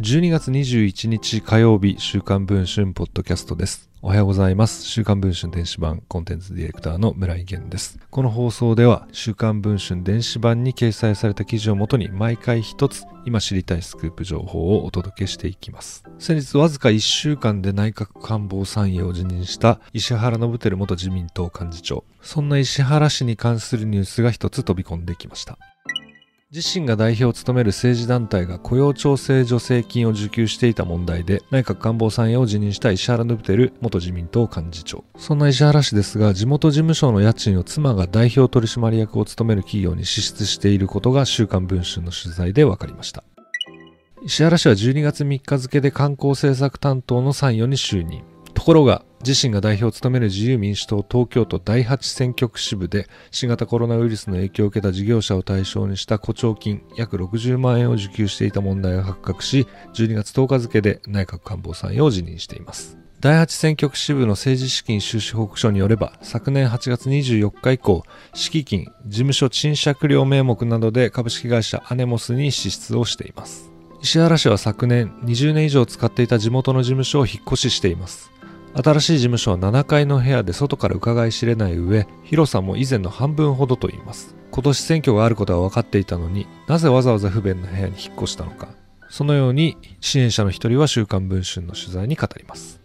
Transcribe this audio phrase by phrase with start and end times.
[0.00, 3.90] 12月21日火曜日、週刊文春ポッドキャストです。
[4.02, 4.82] おはようございます。
[4.84, 7.98] 週刊文春電子版コンテンツディレクターの村井源です。
[8.10, 16.02] この放送では、週刊文春電子版に掲載された記事をもとに毎回一つ今知りたいスクープ情報をお届けしていきます。
[16.18, 22.04] 先日わずか1週間で内閣官房参与を辞任した石原信輝元自民党幹事長。
[22.22, 25.58] そんな石原氏に関するニュースが一つ飛び込んできました。
[26.52, 35.04] 自身が代表を務める政治団体が雇用調整助成金を受給していた問題で内閣官房参与を辞任した石原伸晃元自民党幹事長。
[35.16, 43.22] そんな石原氏ですが地元事務所の家賃を妻が代表取締役を務める企業に支出していることが週刊文春の取材で分かりました。
[44.24, 48.24] 石原氏は12月3日付で観光政策担当の参与に就任。
[48.54, 62.96] ところが自身が代表を務める自由民主党東京都第8選挙区支部で新型コロナウイルスの影響を受けた事業者を対象にした誇張金約60万円を受給していた問題が発覚し12月10日付で内閣官房参与を辞任しています。
[63.20, 73.70] 第8選挙区支部の政治資金収支報告書によれば昨年8月24日以降敷金事務所賃借料名目などで株式会社アネモスに支出をしています。
[74.00, 78.30] 石原氏は昨年20年以上使っていた地元の事務所を引っ越ししています。
[78.72, 84.36] 新しい事務所は7階の部屋で外から伺い知れない上、広さも以前の半分ほどと言います。
[84.52, 88.68] 今年選挙があることは分かっていたのになぜわざわざ不便な部屋に引っ越したのか。
[89.08, 92.80] そのように支援者の一人は週刊文春の取材に語ります。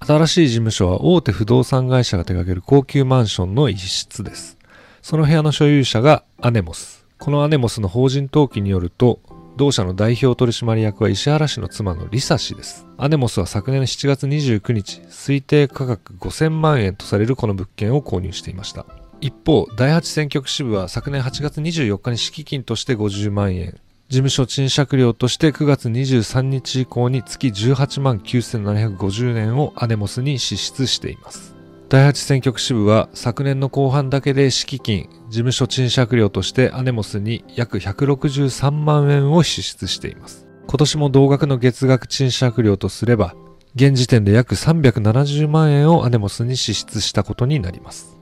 [0.00, 4.56] 新しい事務所は大手不動産会社が手掛ける高級マンションの一室です。
[5.02, 7.06] その部屋の所有者がアネモス。
[7.18, 9.20] このアネモスの法人登記によると、
[9.58, 12.86] 同社の代表取締役は石原氏の妻のリサ氏です。
[12.96, 18.86] アネモスは昨年7月29日、推定価格5000万円とされるこの物件を購入していました。
[19.20, 31.57] 一方、第8選挙区支部は昨年8月24日に敷金として50万円、事務所賃借料として9月23日以降に月18万9750円をアネモスに支出しています。
[31.88, 40.46] 第8選挙区支部は昨年の後半だけで敷金、事務所賃借料としてアネモスに約163万円を支出しています。
[40.66, 43.34] 今年も同額の月額賃借料とすれば、
[43.74, 48.18] 現時点で約370万円をアネモスに支出したことになります。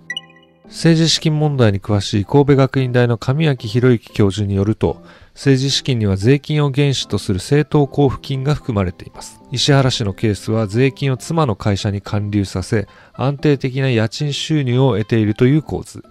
[0.66, 5.03] 政治資金問題に詳しい神戸学院大の神脇博之教授によると、
[5.36, 9.42] 政治資金には税金を原資とする政党交付金が含まれています。
[9.52, 16.02] 石原氏のケースは税金を妻の会社に還流させ、安定的な家賃収入を得ているという構図。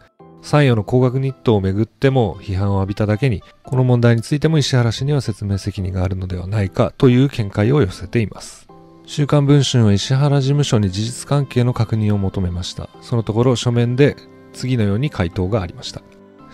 [0.43, 8.67] 参与の高額日当をめぐっても批判を浴びただけに、この問題についても石原氏には説明責任があるのではないかという見解を寄せています。
[9.07, 12.89] 週刊文春は石原事務所に事実関係の確認を求めました。
[13.01, 14.15] そのところ書面で
[14.53, 16.03] 次のように回答がありました。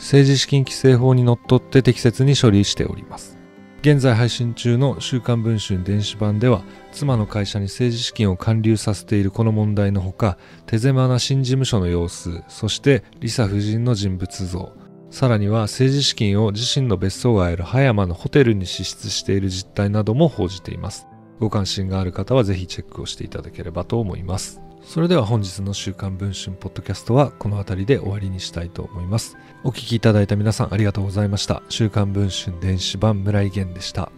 [0.02, 3.38] 政治資金規正法にのっとって適切に処理しております。
[3.82, 14.74] 現在配信中の週刊文春電子版では妻の会社に政治資金を還流させているこの問題のほか手狭な新事務所の様子そしてリサ夫人の人物像。
[15.12, 21.06] さらには政治資金を自身の別荘がある葉山のホテルに支出している実態なども報じています。
[21.40, 24.62] ご関心がある方はぜひチェックをしていただければと思います。
[24.84, 29.38] それでは本日の週刊文春ポッドキャストはこの辺りで終わりにしたいと思います。
[29.64, 31.64] お聴きいただいた皆さんありがとうございました。
[31.70, 34.12] 週刊文春電子版村井源でした。